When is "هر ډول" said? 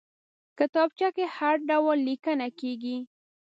1.37-1.97